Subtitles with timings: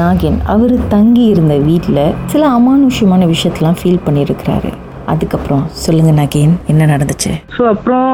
[0.00, 2.04] நாகேன் அவர் தங்கி இருந்த வீட்டில்
[2.34, 4.70] சில அமானுஷ்யமான விஷயத்தெல்லாம் ஃபீல் பண்ணியிருக்கிறாரு.
[5.12, 7.30] அதுக்கப்புறம் சொல்லுங்க நாகேன் என்ன நடந்துச்சு?
[7.54, 8.10] ஸோ அப்புறம்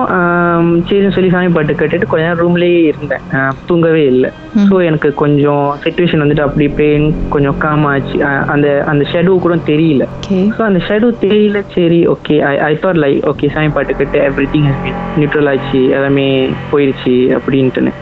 [0.88, 3.24] சரின்னு சொல்லி சாமி பாட்டு கேட்டுட்டு கொஞ்ச நேரம் ரூம்லேயே இருந்தேன்.
[3.68, 4.30] தூங்கவே இல்லை.
[4.68, 6.94] ஸோ எனக்கு கொஞ்சம் சுச்சுவேஷன் வந்துட்டு அப்படி இப்படியே
[7.34, 8.16] கொஞ்சம் காம் ஆச்சு.
[8.54, 10.06] அந்த அந்த ஷெடூ கூட தெரியல.
[10.56, 14.48] ஸோ அந்த ஷெடூ தெரியல சரி okay I I thought like okay சாமி பாட்டு கேட்டு எவ்ரி
[14.56, 14.70] திங்
[15.20, 16.28] நியூட்ரல் ஆச்சு எல்லாமே
[16.72, 17.94] போயிடுச்சு அப்படின்ட்டுன்னு.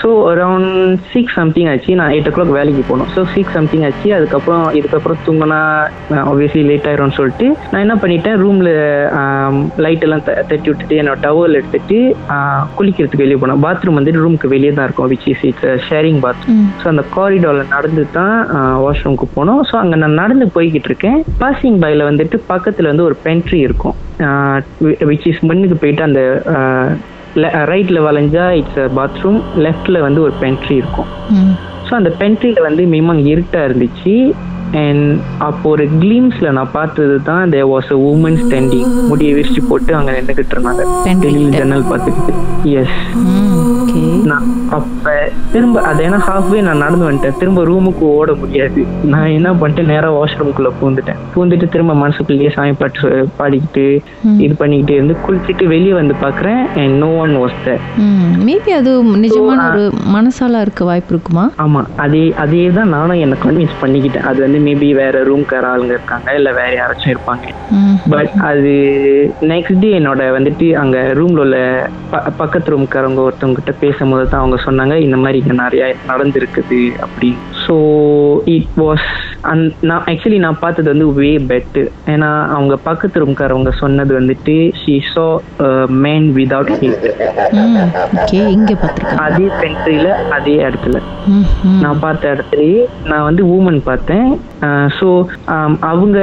[0.00, 0.72] ஸோ அரவுண்ட்
[1.12, 5.20] சிக்ஸ் சம்திங் ஆச்சு நான் எயிட் ஓ கிளாக் வேலைக்கு போகணும் ஸோ சிக்ஸ் சம்திங் ஆச்சு அதுக்கப்புறம் இதுக்கப்புறம்
[5.26, 5.60] தூங்கினா
[6.30, 8.36] ஆப்வியஸ்லி லேட் ஆயிரும்னு சொல்லிட்டு நான் என்ன பண்ணிட்டேன்?
[8.44, 8.70] ரூமில்
[9.86, 11.98] லைட் எல்லாம் தட்டி விட்டுட்டு என்னோட டவல் எடுத்துட்டு
[12.78, 16.86] குளிக்கிறதுக்கு வெளியே போனேன் பாத்ரூம் வந்துட்டு ரூமுக்கு வெளியே தான் இருக்கும் which is it's sharing bathroom so
[16.92, 18.36] அந்த காரிடாரில் நடந்து தான்
[18.84, 19.62] வாஷ்ரூமுக்கு போனோம்.
[19.70, 21.18] ஸோ அங்கே நான் நடந்து போய்கிட்டு இருக்கேன்.
[21.42, 23.96] பாசிங் பைல வந்துட்டு பக்கத்தில் வந்து ஒரு பென்ட்ரி இருக்கும்.
[25.10, 26.20] விச் இஸ் மண்ணுக்கு போயிட்டு அந்த
[27.72, 31.10] ரைட்டில் வளைஞ்சா இட்ஸ் பாத்ரூம் லெஃப்டில் வந்து ஒரு பென்ட்ரி இருக்கும்.
[31.88, 34.14] ஸோ அந்த பென்ட்ரியில் வந்து மினிமம் இருட்டாக இருந்துச்சு.
[34.80, 35.06] அண்ட்
[35.46, 40.14] அப்போ ஒரு கிளீம்ஸில் நான் பார்த்தது தான் they was a woman standing முடியை விரிச்சு போட்டு அங்கே
[40.16, 40.82] நின்றுக்கிட்டு இருந்தாங்க.
[41.58, 42.34] ஜன்னல் பார்த்துக்கிட்டு.
[42.80, 42.98] எஸ்
[44.30, 44.46] நான்
[44.76, 45.12] அப்ப
[45.52, 47.36] திரும்ப அது ஏன்னா ஹாஃப்வே நான் நடந்து வந்துட்டேன்.
[47.40, 48.80] திரும்ப ரூமுக்கு ஓட முடியாது.
[49.12, 51.20] நான் என்ன பண்ணிட்டேன் நேரா வாஷ்ரூம்குள்ள பூந்துட்டேன்.
[51.34, 53.86] பூந்துட்டு திரும்ப மனசுக்குள்ளேயே சாமி பாட்டு பாடிக்கிட்டு
[54.44, 56.62] இது பண்ணிக்கிட்டு இருந்து குளிச்சுட்டு வெளியே வந்து பாக்குறேன்.
[56.82, 57.82] And no one was there
[58.48, 58.90] maybe அது
[59.24, 59.84] நிஜமான ஒரு
[60.16, 61.44] மனசாலா இருக்க வாய்ப்பு இருக்குமா?
[61.64, 61.82] ஆமா.
[62.04, 64.26] அதே அதே தான் நானும் எனக்கு கன்வின்ஸ் பண்ணிக்கிட்டேன்.
[64.30, 67.46] அது வந்து மேபி வேற ரூம்கார ஆளுங்க இருக்காங்க இல்ல வேற யாராச்சும் இருப்பாங்க.
[68.14, 68.74] பட் அது
[69.52, 71.58] நெக்ஸ்ட் டே என்னோட வந்துட்டு அங்க ரூம்ல உள்ள
[72.40, 77.30] பக்கத்து ரூம்காரவங்க ஒருத்தவங்க கிட்ட பேசும்போது தான் அவங்க சொன்னாங்க இந்த மாதிரி இங்க நிறைய நடந்திருக்குது அப்படி
[77.64, 77.76] ஸோ
[78.56, 79.08] இட் வாஸ்
[79.50, 81.82] அந் நான் ஆக்சுவலி நான் பார்த்தது வந்து வே பெட்டு
[82.12, 85.26] ஏன்னா அவங்க பக்கத்து ரூம்காரவங்க சொன்னது வந்துட்டு she saw
[86.04, 87.06] man without hat
[89.26, 90.96] அதே பென்ட்ரியில அதே இடத்துல.
[91.82, 92.80] நான் பார்த்த இடத்துலயே
[93.10, 94.28] நான் வந்து ஊமன் பார்த்தேன்.
[94.98, 95.08] ஸோ
[95.92, 96.18] அவங்க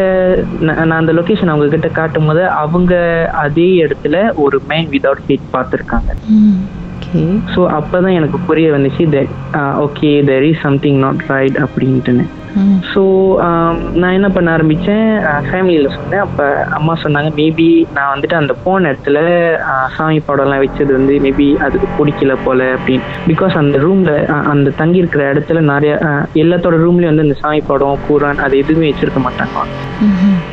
[0.68, 2.94] நான் அந்த லொகேஷன் அவங்க கிட்ட காட்டும் போது அவங்க
[3.46, 6.10] அதே இடத்துல ஒரு மேன் விதவுட் ஹேட் பார்த்துருக்காங்க.
[7.08, 7.24] ஓகே
[7.54, 9.34] ஸோ அப்பதான் எனக்கு புரிய வந்துச்சு that
[9.84, 12.26] okay there is something not right அப்படின்ட்டுன்னு.
[12.92, 13.02] So
[13.96, 15.08] நான் என்ன பண்ண ஆரம்பித்தேன்
[15.48, 16.22] ஃபேமிலியில் சொன்னேன்.
[16.22, 16.46] அப்போ
[16.78, 19.18] அம்மா சொன்னாங்க மேபி நான் வந்துட்டு அந்த போன இடத்துல
[19.66, 23.04] ஆஹ், சாமி படம்லாம் வச்சது வந்து மேபி அதுக்கு பிடிக்கல போல அப்படின்னு.
[23.28, 24.14] பிகாஸ் அந்த ரூமில்
[24.54, 25.96] அந்த தங்கி இருக்கிற இடத்துல நிறைய
[26.44, 29.66] எல்லாத்தோட ரூம்லேயும் வந்து அந்த சாமி படம் கூரான் அது எதுவுமே வச்சிருக்க மாட்டாங்க.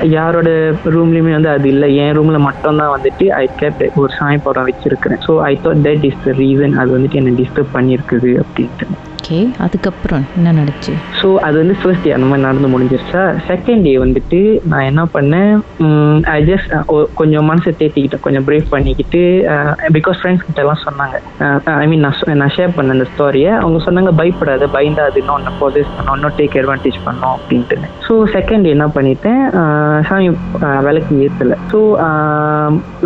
[0.01, 0.49] யாரோட
[0.85, 1.97] ரூம்லயுமே வந்து அது இல்லை.
[1.97, 5.23] என் ரூம்ல மட்டும் தான் வந்துட்டு ஐ கேப்ட் ஒரு சாமி படம் வச்சிருக்கிறேன்.
[5.27, 8.87] So I thought that is the reason அது வந்துட்டு என்னை டிஸ்டர்ப் பண்ணியிருக்குது அப்படின்ட்டு.
[9.23, 10.93] ஓகே அதுக்கப்புறம் என்ன நடந்துச்சு?
[11.19, 13.21] ஸோ அது வந்து ஃபர்ஸ்ட் டே அந்த மாதிரி நடந்து முடிஞ்சிருச்சா?
[13.49, 14.39] செகண்ட் டே வந்துட்டு
[14.71, 15.53] நான் என்ன பண்ணேன்?
[16.33, 16.73] ஐ ஜஸ்ட்
[17.21, 19.21] கொஞ்சம் மனசை தேத்திக்கிட்டேன் கொஞ்சம் பிரேவ் பண்ணிக்கிட்டு
[19.97, 21.19] பிகாஸ் ஃப்ரெண்ட்ஸ் கிட்ட எல்லாம் சொன்னாங்க.
[21.83, 25.53] ஐ மீன் நான் நான் ஷேர் பண்ண அந்த ஸ்டோரியை அவங்க சொன்னாங்க பயப்படாத பயந்தா அது இன்னும் ஒன்று
[25.63, 27.93] போதேஸ் பண்ணோம் இன்னும் டேக் அட்வான்டேஜ் பண்ணோம் அப்படின்ட்டு.
[28.09, 29.41] ஸோ செகண்ட் டே என்ன பண்ணிட்டேன்?
[30.11, 30.29] சாமி
[30.89, 31.79] வேலைக்கு விளக்கு ஏற்றலை ஸோ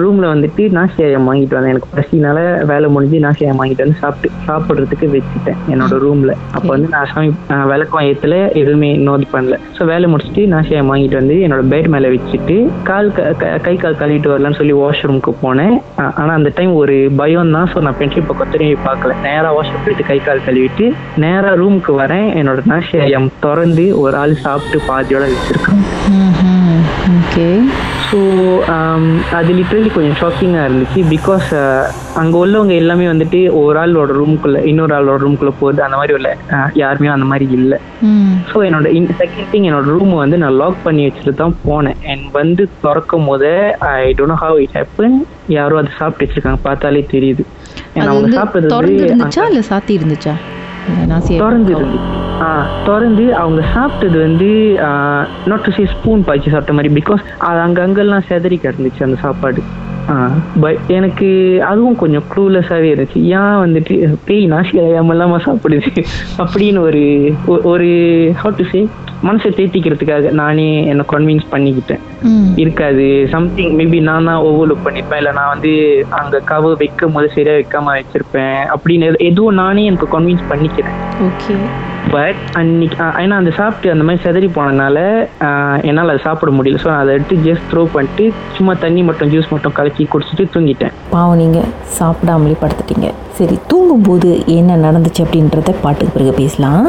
[0.05, 1.75] ரூமில் வந்துட்டு நாசியாயம் வாங்கிட்டு வந்தேன்.
[1.77, 2.39] எனக்கு பசினால
[2.73, 5.63] வேலை முடிஞ்சு நான் நாசியாயம் வாங்கிட்டு வந்து சாப்பிட்டு சாப்பிட்றதுக்கு வச்சுட்டேன்.
[5.75, 7.31] என்னோட ரூம் ரூம்ல அப்போ வந்து நான் சாமி
[7.65, 9.57] விளக்கம் ஏத்துல எதுவுமே நோட் பண்ணல.
[9.79, 13.77] ஸோ வேலை முடிச்சுட்டு நான் நாசியாயம் வாங்கிட்டு வந்து என்னோட பெட் மேலே வச்சுட்டு கால் க- க- கை
[13.77, 15.77] கால் கழுவிட்டு வரலாம்னு சொல்லி வாஷ்ரூமுக்கு போனேன்.
[15.97, 17.71] ஆனா அந்த டைம் ஒரு பயம் தான்.
[17.73, 19.15] ஸோ நான் பென்ட்ரி பக்கம் திரும்பி பார்க்கல.
[19.23, 22.29] நேரா வாஷ்ரூம் போயிட்டு கை கால் கழுவிட்டு நேரா ரூமுக்கு வரேன்.
[22.41, 25.85] என்னோட நாசியம் திறந்து ஒரு ஆள் சாப்பிட்டு பாதியோட வச்சிருக்காங்க.
[27.17, 27.49] ஓகே
[28.09, 28.19] ஸோ
[29.39, 31.01] அது லிட்ரலி கொஞ்சம் ஷாக்கிங்காக இருந்துச்சு.
[31.13, 31.49] பிகாஸ்
[32.21, 36.31] அங்கே உள்ளவங்க எல்லாமே வந்துட்டு ஒரு ஆளோட ரூமுக்குள்ளே இன்னொரு ஆளோட ரூமுக்குள்ளே போகுது அந்த மாதிரி உள்ள
[36.83, 37.79] யாருமே அந்த மாதிரி இல்லை.
[38.51, 38.87] ஸோ என்னோட
[39.23, 42.01] செகண்ட் திங் என்னோட ரூம் வந்து நான் லாக் பண்ணி வச்சுட்டு தான் போனேன்.
[42.13, 43.53] அண்ட் வந்து திறக்கும் போது
[43.93, 45.17] I don't how it happen
[45.59, 46.63] யாரோ அதை சாப்பிட்டு வச்சிருக்காங்க.
[46.69, 47.45] பார்த்தாலே தெரியுது.
[48.11, 48.75] அவங்க சாப்பிட்டது
[49.73, 50.37] சாத்தி இருந்துச்சா
[51.29, 51.75] திறந்து
[52.87, 54.51] திறந்து அவங்க சாப்பிட்டது வந்து
[55.47, 59.63] நாட் டு சே ஸ்பூன் பாய்ச்சி சாப்பிட்ட மாதிரி பிகாஸ் அது அங்கங்கெல்லாம் செதறி கிடந்துச்சு அந்த சாப்பாடு.
[60.61, 61.29] பட் எனக்கு
[61.69, 63.21] அதுவும் கொஞ்சம் க்ளூலெஸ்ஸாகவே இருந்துச்சு.
[63.39, 64.75] ஏன் வந்துட்டு பேய் நாசி
[65.11, 66.05] இல்லாம சாப்பிடுது?
[66.39, 67.03] அப்படின்னு ஒரு
[67.73, 67.89] ஒரு
[68.43, 68.89] ஹவு டு சே
[69.25, 72.01] மனசை தேத்திக்கிறதுக்காக நானே என்னை கன்வின்ஸ் பண்ணிக்கிட்டேன்.
[72.57, 73.29] இருக்காது.
[73.31, 78.01] சம்திங் மேபி நான் தான் ஓவர்லுக் பண்ணிருப்பேன் இல்லை நான் வந்து அங்கே கவர் வைக்கும் போது சரியா வைக்காம
[78.01, 78.57] வச்சிருப்பேன்.
[78.67, 80.95] அப்படின்னு எது- எதுவும் நானே எனக்கு கன்வின்ஸ் பண்ணிக்கிறேன்.
[81.23, 81.57] ஓகே.
[82.11, 85.27] பட் அன்னைக்கு ஏன்னா அந்த சாப்பிட்டு அந்த மாதிரி செதறி போனதுனால
[85.83, 86.79] என்னால் அதை சாப்பிட முடியல.
[86.83, 90.93] ஸோ அதை எடுத்து ஜஸ்ட் த்ரோ பண்ணிட்டு சும்மா தண்ணி மட்டும் ஜூஸ் மட்டும் கலக்கி குடிச்சிட்டு தூங்கிட்டேன்.
[91.11, 91.63] பாவம் நீங்க
[91.99, 93.11] சாப்பிடாமலே படுத்துட்டீங்க.
[93.33, 96.89] சரி தூங்கும்போது என்ன நடந்துச்சு அப்படின்றத பாட்டுக்கு பிறகு பேசலாம்.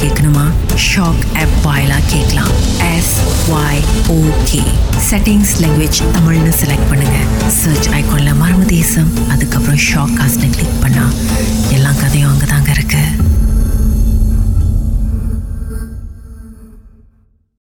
[0.00, 0.44] கேட்கணுமா?
[0.86, 2.52] ஷாக் ஆப் வாயிலா கேட்கலாம்.
[2.96, 3.14] எஸ்
[3.50, 3.82] ஒய்
[4.16, 4.62] ஓகே
[5.10, 7.18] செட்டிங்ஸ் லாங்குவேஜ் தமிழ்னு செலக்ட் பண்ணுங்க.
[7.60, 9.10] சர்ச் ஐக்கானில் மர்ம தேசம்.
[9.28, 11.14] அதுக்கப்புறம் ஷாக் காஸ்ட்னு கிளிக் பண்ணால்
[11.68, 12.65] எல்லா கதையும் அங்கே தான்